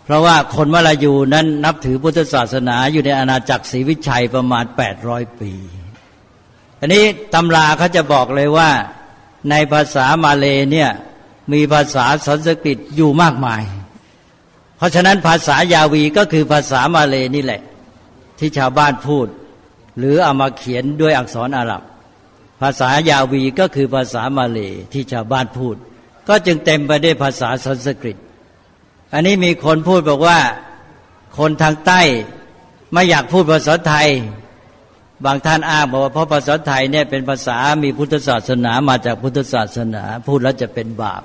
[0.04, 4.64] เพราะว่าคนมาลายูนั้นนับถือพุทธศาสนาอยู่ในอาณาจักรศรีวิชัยประมาณ
[5.02, 5.52] 800 ปี
[6.80, 7.04] อันนี้
[7.34, 8.70] ตำราเขาจะบอกเลยว่า
[9.50, 10.90] ในภาษามาเลเนี่ย
[11.52, 13.62] มีภาษาสันสกฤตอยู่มากมาย
[14.76, 17.62] เพราะฉะนั้นภาษายาวีก็คือภาษามาเลนี่แหละ
[18.38, 19.26] ที่ชาวบ้านพูด
[20.00, 21.82] หรือเอามาเขียนด้วยอักษรอาหรับ
[22.60, 24.58] ภาษายาวีก็คือภาษามาเล
[24.92, 25.76] ที่ชาวบ้านพูด
[26.28, 28.16] ก็จึงเต็มไปด้วยภาษาสันสกฤต
[29.12, 30.38] อันนี้มีคนพูดบอกว่า
[31.38, 32.00] คนทางใต้
[32.92, 34.08] ไม่อยากพูดภาษาไทย
[35.24, 41.22] บางท่านอ้างบอกว่าเพราะภาษาไทยเนี่ยเป็นภาษามีพุทธศาสนามาจากพุทธศาสนา พูดแล้วจะเป็นบาป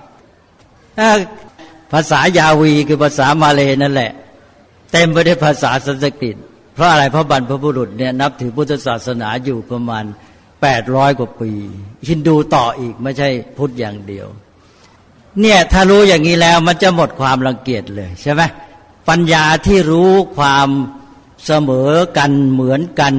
[1.94, 4.12] ภาษายาวีคือภาษามาเลยนั่นแหละ
[4.92, 6.36] เต็มไปด้วยภาษาสันสกฤต
[6.76, 10.06] เพราะอะไรพระบรรพบุรุษเนี่ยนับถือพุทธศาสนาอยู่ประมาณ
[10.62, 11.52] แปดร้อยกว่าปี
[12.08, 14.28] ฮินดูต่ออีกไม่ใช่พุทธอย่างเดียว
[15.42, 18.42] เนี่ยถ้ารู้อย่างนี้แล้วมันจะหมดความรังเกียจเลยใช่ไหม
[19.10, 20.70] ปัญญาที่รู้ความ
[21.46, 23.14] เสมอกันเหมือนกัน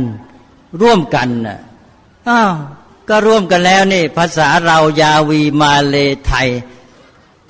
[0.81, 1.59] ร่วมกันน่ะ
[2.29, 2.53] อ้าว
[3.09, 6.49] ก็ร่วมกันแล้วนี่ ภาษาเรายาวีมาเลไทย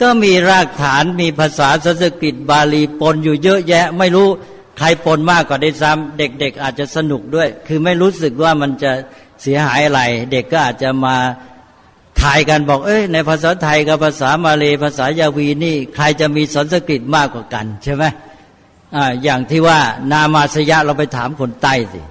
[0.01, 4.29] ก็มีรากฐานมีภาษาสันสกฤตบาลีปนอยู่เยอะแยะ ไม่รู้
[4.79, 8.93] ใครปนมากกว่าได้ซ้ำเด็ก ๆ อาจจะสนุกด้วย คือไม่รู้สึกว่ามันจะ
[9.43, 11.17] เสียหายอะไร เด็กก็อาจจะมา
[12.21, 18.05] ถ่ายกันบอก เอ้ยในภาษาไทยกับภาษามาเลภาษายาวีนี่ ใครจะมีสันสกฤตมากกว่ากันใช่ไหม
[18.97, 19.79] ออย่างที่ว่า
[20.13, 22.03] นามาสยะเราไปถามคนใต้สิ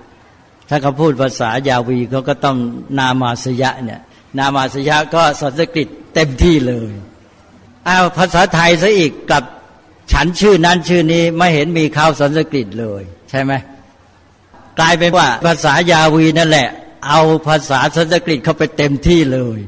[0.69, 2.57] ถ้าเขาพูดภาษายาวีเขาก็ต้อง
[2.99, 4.01] นามาสยะเนี่ย
[4.37, 6.93] นามาสยะก็สันสกฤตเต็มที่เลย
[7.87, 9.43] อ้าวภาษาไทยซะอีกกับ
[10.11, 13.53] ฉันชื่อนั้นชื่อนี้ไม่เห็นมีข่าวสันสกฤตเลย ใช่ไหม
[14.79, 16.67] กลายเป็นว่าภาษายาวีนั่นแหละ
[17.07, 19.59] เอาภาษาสันสกฤตเข้าไปเต็มที่เลย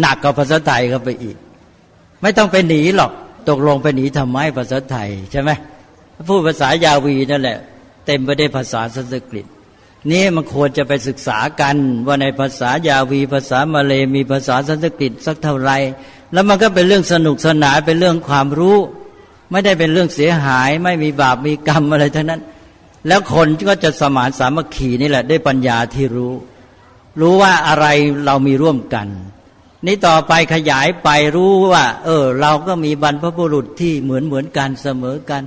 [0.00, 1.36] หนักกว่าภาษาไทยเข้าไปอีก
[2.22, 3.12] ไม่ต้องไปหนีหรอก
[3.48, 5.50] ตกลงไปหนีทำไมภาษาไทยใช่ไหม
[6.28, 7.58] พูดภาษายาวีนั่นแหละ
[8.06, 9.46] เต็มไปด้วยภาษาสันสกฤต
[10.10, 11.76] นี่มันควรจะไปศึกษากัน
[12.06, 15.70] ว่าในภาษายาวีภาษามาเลมีภาษาสันสกฤตสักเท่าไร
[16.32, 18.76] แล้วมันก็เป็นเรื่องสนุกสนานเป็นเรื่องความรู้
[19.50, 22.42] ไม่ได้เป็นเรื่องเสียหาย ไม่มีบาปมีกรรมอะไรทั้งนั้น
[23.08, 26.34] แล้วคนก็จะสมานสามัคคีนี่แหละได้ปัญญาที่รู้
[27.20, 27.86] รู้ว่าอะไร
[28.26, 29.06] เรามีร่วมกัน
[29.86, 35.42] นี่ต่อไปขยายไปรู้ว่า เออ เราก็มีบรรพบุรุษที่เหมือนเหมือนกันเสมอกัน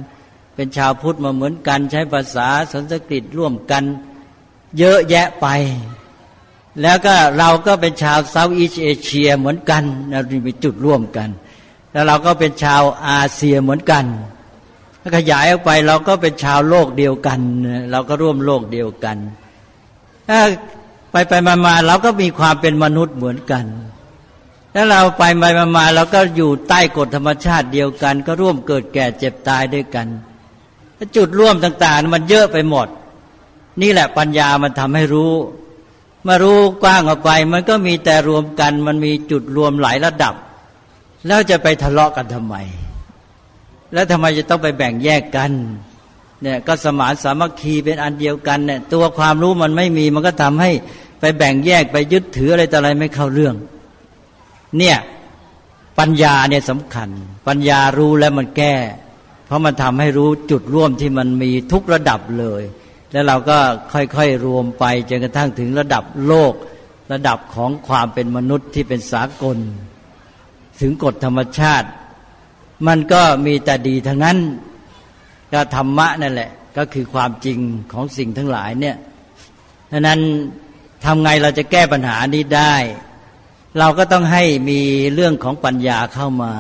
[0.56, 3.84] เป็นชาวพุทธมาเหมือนกัน ใช้ภาษาสันสกฤตร่วมกัน
[4.78, 5.48] เยอะแยะไป
[6.82, 11.30] แล้วก็เราก็เป็นชาวเซาท์อีสเอเชียเหมือนกันเรามีจุดร่วมกัน
[11.94, 14.06] แล้วเราก็เป็นชาวอาเซียเหมือนกัน
[15.02, 17.40] ถ้าขยายออกไปเราก็เป็นชาวโลกเดียวกัน
[17.92, 19.18] เราก็ร่วมโลกเดียวกัน
[20.30, 20.40] ถ้า
[21.12, 23.66] ไปไปมามาเราก็มีความเป็นมนุษย์เหมือนกัน
[24.74, 25.44] แล้วเราไปไป
[25.78, 30.08] มาเราก็อยู่ใต้กฎธรรมชาติเดียวกัน ก็ร่วมเกิดแก่เจ็บตายด้วยกัน
[31.16, 32.88] จุดร่วมต่าง ๆ มันเยอะไปหมด
[33.82, 35.34] นี่แหละปัญญามันทำให้รู้
[36.28, 40.34] มารู้กว้างออกไป มันก็มีแต่รวมกัน มันมีจุดรวมหลายระดับ
[41.28, 42.56] แล้วจะไปทะเลาะกันทำไม
[43.94, 45.52] แล้วทำไมจะต้องไปแบ่งแยกกัน
[46.42, 50.72] เนี่ยก็สมานสามัคคีเป็นอันเดียวกันเนี่ยตัวความรู้มันไม่มีมันก็ทำให้
[51.20, 53.56] ไปแบ่งแยกไปยึดถืออะไรต่ออะไรไม่เข้าเรื่อง
[54.78, 54.98] เนี่ย
[56.00, 57.10] ปัญญาเนี่ยสำคัญ
[57.48, 58.76] ปัญญารู้แล้วมันแก้
[59.46, 62.64] เพราะมันทำให้รู้จุดร่วมที่มันมีทุกระดับเลย
[63.12, 63.58] แล้วเราก็
[63.94, 66.54] ค่อยๆรวมไปจนกระทั่งถึงระดับโลก
[67.14, 69.58] ระดับของความเป็นมนุษย์ที่เป็นสากล
[70.82, 71.88] ถึงกฎธรรมชาติ
[72.88, 74.38] มันก็มีแต่ดีทั้งนั้น
[75.54, 77.60] ก็ธรรมะนั่นแหละ ก็คือความจริง
[77.94, 78.96] ของสิ่งทั้งหลายเนี่ย
[79.92, 80.20] ดังนั้น
[81.06, 82.76] ทำไงเราจะแก้ปัญหานี้ได้
[83.80, 84.82] เราก็ต้องให้มี
[85.14, 86.54] เรื่องของปัญญาเข้ามา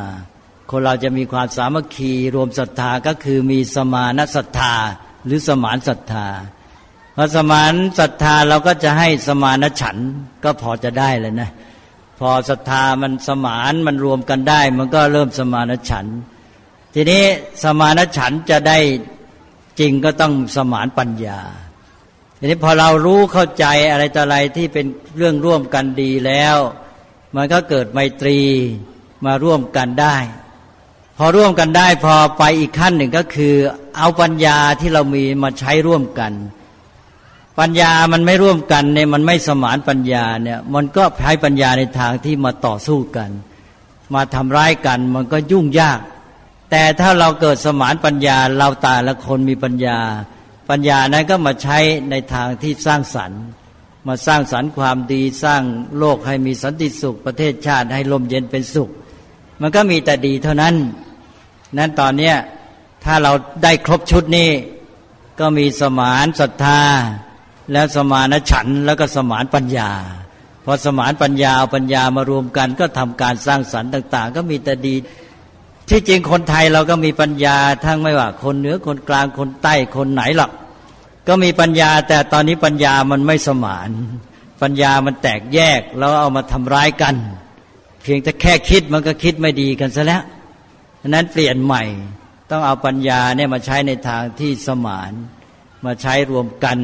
[0.70, 4.76] คนเราจะมีความสามัคคีรวมศรัทธาก็คือมีสมานศรัทธา
[5.26, 6.28] หรือสมานศรัทธา
[7.16, 9.98] พอสมานศรัทธาเราก็จะให้สมานฉัน
[10.44, 11.50] ก็พอจะได้เลยนะ
[12.20, 16.06] พอศรัทธามันสมานมันรวมกันได้ มันก็เริ่มสมานฉัน
[16.94, 17.24] ทีนี้
[17.64, 18.78] สมานฉันจะได้
[19.80, 21.42] จริงก็ต้องสมานปัญญา
[22.40, 24.86] ทีนี้พอเรารู้เข้าใจอะไรต่ออะไรที่เป็น
[25.18, 26.58] เรื่องร่วมกันดีแล้ว
[27.36, 28.40] มันก็เกิดไมตรี
[29.26, 30.18] มาร่วมกันได้
[31.18, 33.56] พอร่วมกันได้พอไปอีกขั้นหนึ่งก็คือ
[33.98, 36.34] เอาปัญญาที่เรามีมาใช้ร่วมกัน
[37.60, 43.30] ปัญญามันไม่ร่วมกันเนี่ยมันไม่สมานปัญญาเนี่ยมันก็ใช้ปัญญาในทางที่มาต่อสู้กัน
[44.14, 46.00] มาทำร้ายกันมันก็ยุ่งยาก
[46.72, 50.00] แต่ถ้าเราเกิดสมานปัญญาเราตาละคนมีปัญญา
[50.70, 51.78] ปัญญานั้นก็มาใช้
[52.10, 53.42] ในทางที่สร้างสรรค์
[54.08, 55.62] มาสร้างสรรค์ความดีสร้าง
[55.98, 58.90] โลกให้มีสันติสุข ประเทศชาติให้ลมเย็นเป็นสุข
[59.62, 60.76] มันก็มีแต่ดีเท่านั้น
[61.78, 62.34] นั้นตอนเนี้
[63.04, 63.32] ถ้าเรา
[63.64, 64.50] ได้ครบชุดนี้
[65.40, 66.82] ก็มีสมานศรัทธา
[67.72, 69.90] แล้วสมานฉันแล้วก็สมานปัญญา
[70.66, 74.96] พอสมานปัญญาเอาปัญญามารวมกัน ก็ทำการสร้างสรรค์ต่าง ๆ ก็มีแต่ดี
[75.90, 80.52] ที่จริงคนไทยเราก็มีปัญญาทั้งไม่ว่า คนเหนือคนกลางคนใต้คนไหนหรอก
[81.28, 83.90] ก็มีปัญญาแต่ตอนนี้ปัญญามันไม่สมาน
[84.62, 87.16] ปัญญามันแตกแยกแล้วเอามาทำร้ายกัน
[88.04, 90.24] เพียงแต่แค่คิดมันก็คิดไม่ดีกันซะแล้ว
[91.02, 91.84] ฉะนั้นเปลี่ยนใหม่
[92.52, 95.12] ต้องเอาปัญญาเนี่ยมาใช้ในทางที่สมาน
[95.86, 96.78] มาใช้รวมกัน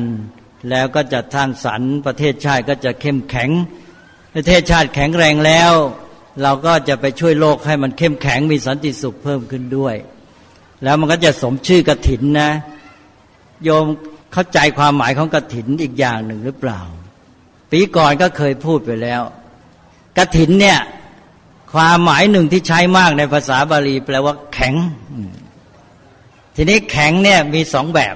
[0.69, 3.49] แล้วก็จะท่างสรรประเทศชาติก็จะเข้มแข็ง
[4.35, 5.71] ประเทศชาติแข็งแรงแล้ว
[6.43, 9.95] เราก็จะไปช่วยโลกให้มันเข้มแข็งมีสันติสุขเพิ่มขึ้นด้วย
[10.83, 12.51] แล้วมันก็จะสมชื่อกระถินนะ
[13.63, 13.85] โยม
[14.33, 16.81] เข้าใจความหมายของกระถินอีกอย่างหนึ่งหรือเปล่า
[17.71, 19.21] ปีก่อนก็เคยพูดไปแล้ว
[20.17, 20.79] กระถินเนี่ย
[21.73, 24.75] ความหมายหนึ่งที่ใช้มากในภาษาบาลีแปลว่า แข็ง
[26.55, 28.15] ทีนี้แข็งเนี่ยมีสองแบบ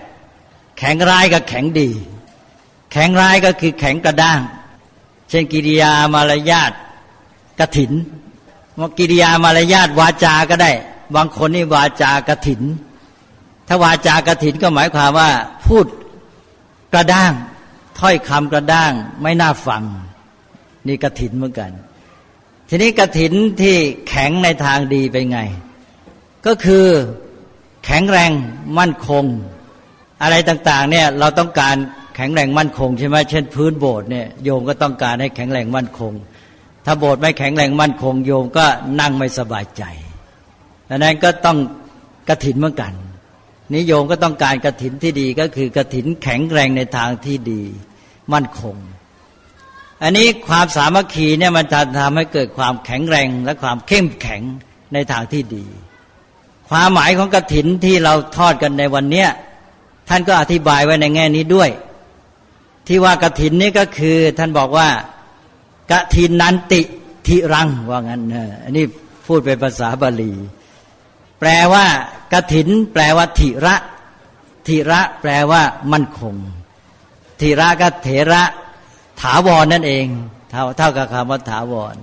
[0.77, 1.89] แข็งร้ายกับแข็งดี
[2.93, 4.39] แข็งร้ายก็คือแข็งกระด้าง
[5.29, 6.71] เช่นกิริยามารยาท
[7.59, 7.91] กระถิน
[8.79, 10.71] ว่ากิริยามารยาทวาจาก็ได้
[11.15, 12.61] บางคนนี่วาจากระถิน
[13.67, 15.29] ถ้าวาจากระถินก็หมายความว่า
[15.65, 15.85] พูด
[16.93, 17.31] กระด้าง
[17.99, 19.83] ถ้อยคำกระด้างไม่น่าฟัง
[20.87, 21.71] นี่กระถินเหมือนกัน
[22.69, 23.75] ทีนี้กระถินที่
[24.07, 25.39] แข็งในทางดีไปไง
[26.45, 26.85] ก็คือ
[27.85, 28.31] แข็งแรง
[28.77, 29.25] มั่นคง
[30.21, 31.75] อะไรต่าง ๆ เนี่ยเราต้องการ
[32.15, 36.13] แข็งแรงมั่นคงใช่ไหมเช่นพื้นโบสถ์เนี่ยโยมก็ต้องการให้แข็งแรงมั่นคง
[36.85, 38.65] ถ้าโบสถ์ไม่แข็งแรงมั่นคง โยมก็
[38.99, 39.83] นั่งไม่สบายใจ
[40.89, 41.57] ดังนั้นก็ต้อง
[42.29, 42.93] กระถินเหมือนกัน
[43.75, 47.61] นิยมก็ต้องการกระถินที่ดีก็คือกระถินแข็งแรงในทางที่ดี
[48.33, 48.75] มั่นคง
[50.03, 54.41] อันนี้ความสามัคคีเนี่ยมันจะทำให้เกิดความแข็งแรงและความเข้มแข็ง
[54.93, 55.65] ในทางที่ดี
[56.69, 59.29] ความหมายของกระถินที่เราทอดกันในวันเนี้ย
[60.09, 61.69] ท่านก็อธิบายไว้ในแง่นี้ด้วย
[62.87, 64.89] ที่ว่ากระถินนี่ก็คือ ท่านบอกว่า
[65.91, 66.81] กระถินนันติ
[67.27, 68.21] ทิรังว่างั้น
[68.63, 68.85] อันนี้
[69.25, 70.33] พูดเป็นภาษาบาลี
[71.39, 71.85] แปลว่า
[72.33, 73.75] กถิน แปลว่าถิระ
[74.67, 76.35] ถิระแปลว่ามั่นคง
[77.39, 78.43] ถิระก็เถระ
[79.21, 80.05] ถาวรนั่นเอง
[80.51, 81.95] เท่าเท่ากับคำว่าถาวร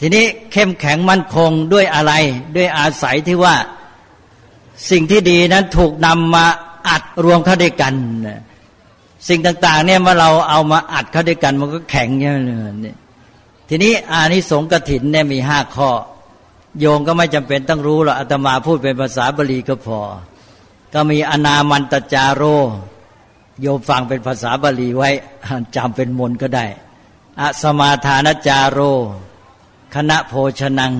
[0.00, 2.12] ทีนี้เข้มแข็งมั่นคงด้วยอะไร
[2.56, 3.54] ด้วยอาศัยที่ว่า
[4.90, 6.46] สิ่งที่ดีนั้นถูกนำมา
[6.88, 7.94] อัดรวมเข้าด้วยกัน
[9.28, 12.38] สิ่งต่าง ๆ เนี่ยเมื่อเราเอามาอัดเข้าด้วยกัน มันก็แข็งอย่าง
[12.84, 12.94] นี้
[13.68, 15.90] ทีนี้อานิสงส์กถินเนี่ยมีห้าข้อ
[16.80, 20.00] โยงก็ไม่จำเป็นต้องรู้หรอกอาตมาพูดเป็นภาษาบาลีก็พอ
[20.94, 22.42] ก็มีอนามันตจาโร
[23.60, 25.10] โยมฟังเป็นภาษาบาลีไว้
[25.76, 26.66] จำเป็นมนก็ได้
[27.40, 28.80] อสมาทานจาโร
[29.94, 30.94] คณะโภชนัง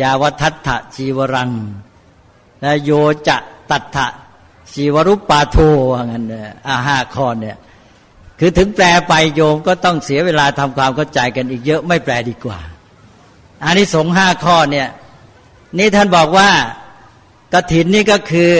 [0.00, 1.50] ยาวัทัตถชีวรัง
[2.60, 2.90] และโย
[3.28, 3.36] จะ
[3.70, 4.06] ตัตถะ
[4.72, 5.56] ชีวรุปปาโท
[5.92, 6.24] ว่างั้น
[6.66, 7.56] อาห้าข้อเนี่ย
[8.38, 12.58] คือถึงแปลไปโยมก็ต้องเสียเวลาทำความเข้าใจกันอีกเยอะไม่แปลดีกว่า
[13.64, 14.88] อันนี้สงห้าข้อเนี่ย
[15.78, 16.50] นี่ท่านบอกว่า
[17.54, 18.52] กระถินนี่ก็คือ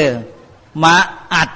[0.82, 0.94] มา
[1.34, 1.50] อัด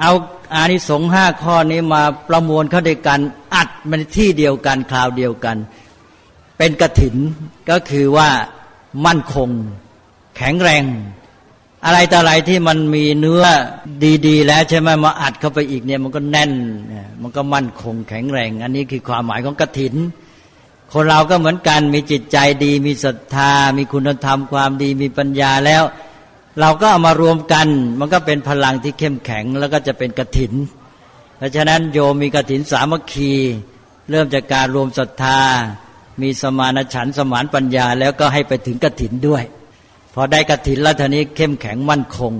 [0.00, 0.12] เอา
[0.54, 3.20] อานิสงส์ห้าข้อนี้มาประมวลเข้าด้วยกัน
[3.54, 5.56] อัดมันที่เดียวกันคราวเดียวกัน
[6.58, 7.16] เป็นกระถิน
[7.70, 8.28] ก็คือว่า
[9.06, 9.48] มั่นคง
[10.36, 10.84] แข็งแรง
[11.84, 13.44] อะไรต่ออะไรที่มันมีเนื้อ
[14.26, 16.52] ดีๆ แล้วใช่ไหมมาอัดเข้าไปอีกเนี่ยมันก็แน่น
[17.22, 19.94] มันก็มั่นคงแข็งแรง อันนี้คือความหมายของกระถิน
[20.92, 25.82] คนเราก็เหมือนกันมีจิตใจดี มีศรัทธา มีคุณธรรมความดีมีปัญญาแล้ว
[26.60, 27.66] เราก็เอามารวมกัน
[27.98, 30.52] มันก็เป็นพลังที่เข้มแข็งแล้วก็จะเป็นกระถิน
[31.36, 33.32] เพราะฉะนั้นโยมมีกระถินสามัคคี
[34.10, 35.40] เริ่มจากการรวมศรัทธา
[36.22, 39.44] มีสมานฉันสมานปัญญา แล้วก็ให้ไปถึงกระถินด้วย
[40.20, 42.32] อได้กระถินแล้วทีนี้เข้มแข็งมั่นคง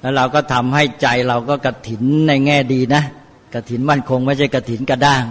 [0.00, 3.02] แล้วเราก็ทำให้ใจเราก็กระถินในแง่ดีนะ
[3.54, 5.24] กระถินมั่นคงไม่ใช่กระถินกระด้าง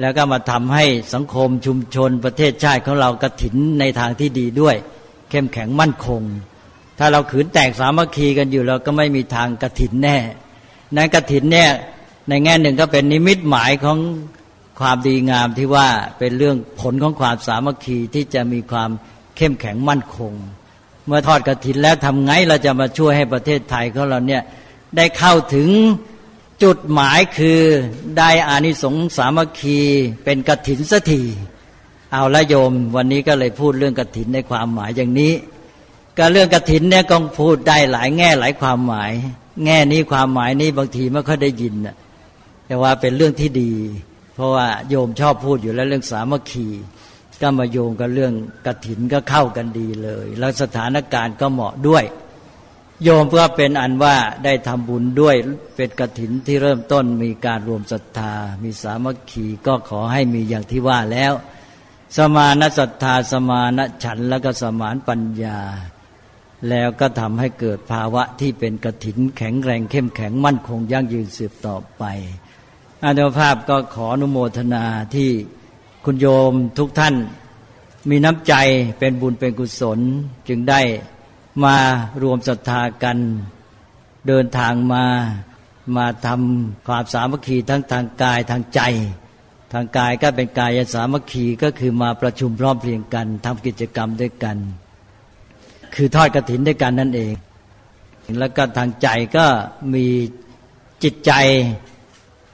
[0.00, 4.76] แล้วก็มาทำให้สังคมชุมชนประเทศชาติของเรากระถินในทางที่ดีด้วย
[5.30, 6.22] เข้มแข็งมั่นคง
[6.98, 10.16] ถ้าเราขืนแตกสามัคคีกันอยู่เราก็ไม่มีทางกระถินแน่
[10.94, 11.70] ในกระถินเนี่ย
[12.28, 13.98] ในแง่หนึ่งก็เป็นนิมิตหมายของ
[14.80, 18.90] ความดีงามที่ว่าเป็นเรื่องผลของความสามัคคีที่จะมีความ
[19.36, 20.32] เข้มแข็งมั่นคง
[21.06, 24.42] เมื่อทอดกระถินแล้วทำไงเราจะมาช่วยให้ประเทศไทยของเราเนี่ย
[24.96, 25.68] ได้เข้าถึง
[26.62, 27.60] จุดหมายคือ
[28.18, 29.78] ได้อานิสงส์สามัคคี
[30.24, 31.22] เป็นกระถินสักที
[32.12, 35.32] เอาละโยม วันนี้ก็เลยพูดเรื่องกระถินในความหมายอย่างนี้
[36.18, 39.12] การเรื่องกระถินเนี่ยก็พูดได้หลายแง่หลายความหมาย
[39.64, 41.74] แง่นี้ความหมายนี้บางทีไม่ค่อยได้ยิน
[42.66, 43.72] แต่ว่าเป็นเรื่องที่ดี
[44.34, 46.66] เพราะว่าโยมชอบพูดอยู่แล้วเรื่องสามัคคี
[47.44, 48.34] ก็มาโยงกับเรื่อง
[48.66, 52.04] กระถินก็เข้ากันดีเลย แล้วสถานการณ์ก็เหมาะด้วย
[53.02, 55.36] โยมเพื่อเป็นอันว่าได้ทำบุญด้วย
[55.76, 61.32] เป็นกระถินที่เริ่มต้นมีการรวมศรัทธา มีสามัคคีก็ขอให้มีอย่างที่ว่าแล้ว
[62.16, 65.60] สมานศรัทธาสมานฉันแล้วก็สมานปัญญา
[66.68, 72.04] แล้วก็ทำให้เกิดภาวะที่เป็นกระถินแข็งแรงเข้มแข็งมั่นคงยั่งยืนสืบต่อไป
[73.02, 75.30] อาจาภาพก็ขออนุโมทนาที่
[76.08, 77.14] คุณโยมทุกท่าน
[78.10, 78.54] มีน้ำใจ
[78.98, 79.98] เป็นบุญเป็นกุศล
[80.48, 80.80] จึงได้
[81.64, 81.76] มา
[82.22, 83.18] รวมศรัทธากัน
[84.26, 85.04] เดินทางมา
[85.96, 88.80] มาทำความสามัคคีทั้งทางกายทางใจ
[89.72, 94.56] ทางกายก็เป็นกายสามัคคีก็คือมาประชุมพร้อมเพรียงกันทำกิจกรรมด้วยกัน
[95.94, 97.34] คือทอดกระถินด้วยกันนั่นเอง
[98.38, 99.46] แล้วก็ทางใจก็
[99.94, 100.06] มี
[101.02, 101.32] จิตใจ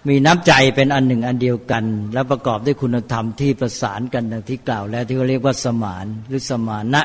[0.08, 7.02] มีน้ำใจเป็นอันหนึ่งอันเดียวกัน แล้วประกอบด้วยคุณธรรมที่ประสานกันดังที่กล่าวแล้วที่เขาเรียกว่าสมานหรือสมานะ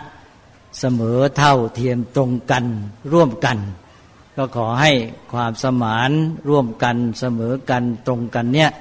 [0.80, 2.66] เสมอเท่าเทียมตรงกัน
[3.14, 3.58] ร่วมกัน
[4.38, 4.92] ก็ขอให้
[5.34, 6.12] ความสมาน
[6.50, 8.72] ร่วมกันเสมอกันตรงกันเนี่ย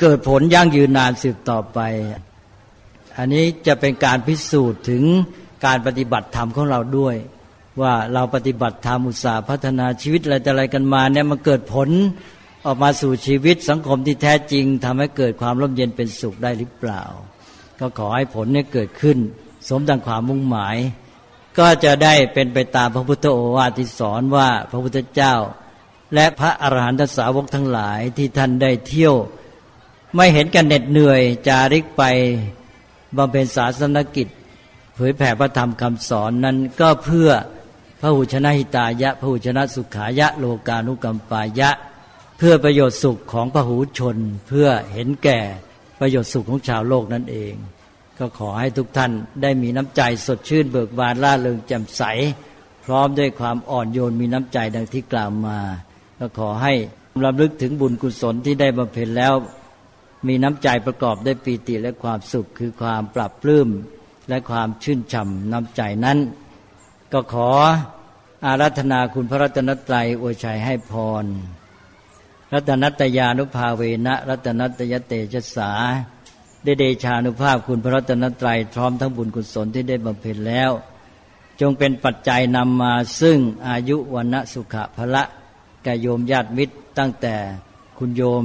[0.00, 1.78] เกิดผลยั่งยืนนานสืบต่อไป
[3.16, 5.02] อันนี้จะเป็นการพิสูจน์ถึง
[5.64, 7.16] การปฏิบัติธรรมของเราด้วย
[7.80, 11.88] ว่าเราปฏิบัติธรรมอุตสาห์พัฒนาชีวิตอะไรแต่อะไรกันมาเนี่ยมันเกิดผล
[12.66, 17.02] ออกมาสู่ชีวิตสังคมที่แท้จริงทำให้เกิดความร่มเย็นเป็นสุขได้หรือเปล่า
[17.80, 19.18] ก็ขอให้ผลนี้เกิดขึ้น
[19.68, 20.76] สมดังความมุ่งหมาย
[21.58, 25.34] ก็จะได้เป็นไปตามพระพุทธโอวาทที่สอนว่าพระพุทธเจ้า
[26.14, 29.14] และพระอรหันตสาวกทั้งหลายที่ท่านได้เที่ยว
[30.14, 32.02] ไม่เห็นกันเหน็ดเหนื่อย จาริกไป
[33.16, 34.28] บำเพ็ญศาสนกิจ
[34.94, 37.30] เผยแผ่พระธรรมคำสอนนั้นก็เพื่อ
[38.00, 41.70] พระหุชนะหิตายะพระหุชนะสุขายะ โลกานุกรรมปายะ
[42.36, 44.16] เพื่อประโยชน์สุขของพหูชน
[44.48, 45.40] เพื่อเห็นแก่
[46.00, 47.54] ประโยชน์สุขของชาวโลกนั่นเอง
[48.18, 52.02] ก็ขอให้ทุกท่านได้มีน้ำใจสดชื่นเบิกบานล่าเริงแจ่มใส
[52.84, 55.58] พร้อมด้วยความอ่อนโยนมีน้ำใจดังที่กล่าวมา
[56.18, 56.74] ก็ขอให้
[57.24, 59.34] รำลึกถึงบุญกุศลที่ได้บำเพ็ญแล้ว
[60.28, 63.68] มีน้ำใจประกอบด้วยปีติและความสุขคือความปรับปลื้ม
[64.28, 66.18] และความชื่นช่ำน้ำใจนั้น
[67.12, 67.50] ก็ขอ
[68.46, 71.24] อารัธนาคุณพระรัตนตรัยอวยชัยให้พร
[72.54, 75.70] รัตนัตยานุภาเวนะรัตนัตยเตชะสา
[76.64, 80.70] ได้เดชานุภาพคุณพระรัตนตรัยพร้อมทั้งบุญกุศลที่ได้บำเพ็ญแล้ว
[81.60, 85.22] จงเป็นปัจจัยนำมาซึ่งอายุวันสุขะพละ
[85.84, 87.36] แก่โยมญาติมิตรตั้งแต่
[87.98, 88.44] คุณโยม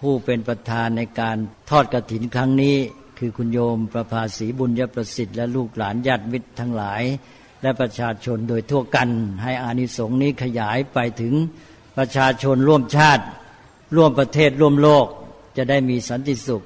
[0.00, 1.36] ผู้เป็นประธานในการ
[1.70, 2.76] ทอดกระถินครั้งนี้
[3.18, 7.02] คือคุณโยมประภาสีบุญยประสิทธิ์และลูกหลานญาติมิตรทั้งหลาย
[7.62, 9.08] และประชาชนโดยทั่วกัน
[9.42, 11.34] ให้อานิสงส์นี้ขยายไปถึง
[11.96, 13.24] ประชาชนร่วมชาติ
[13.96, 15.06] ร่วมประเทศร่วมโลก
[15.56, 16.62] จะได้มีสันติสุข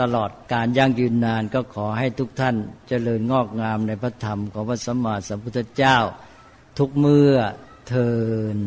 [0.00, 2.56] ตลอดการยั่งยืนนานก็ขอให้ทุกท่าน
[2.88, 5.96] เจริญงอกงามในพระธรรมของพระสัมมาสัมพุทธเจ้า
[6.78, 7.34] ทุกเมื่อ
[7.88, 8.10] เทิ
[8.56, 8.58] น